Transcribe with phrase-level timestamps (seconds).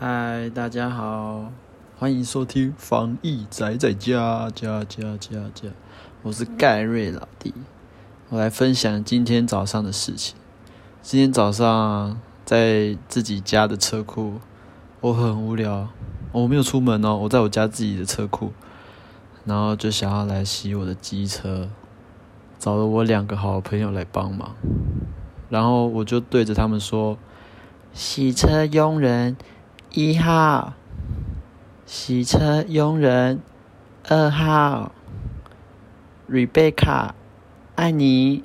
[0.00, 1.50] 嗨，大家好，
[1.98, 5.68] 欢迎收听防疫宅在家家家家家，
[6.22, 7.52] 我是盖瑞老弟，
[8.28, 10.36] 我来分享今天早上的事情。
[11.02, 14.34] 今天早上在自己家的车库，
[15.00, 15.88] 我很无聊，
[16.30, 18.52] 我没有出门哦，我在我家自己的车库，
[19.44, 21.68] 然后就想要来洗我的机车，
[22.60, 24.54] 找了我两个好朋友来帮忙，
[25.48, 27.18] 然后我就对着他们说
[27.92, 29.36] ：“洗车佣人。”
[30.00, 30.74] 一号，
[31.84, 33.40] 洗车佣人。
[34.08, 34.92] 二号，
[36.28, 37.16] 瑞贝卡，
[37.74, 38.44] 爱你。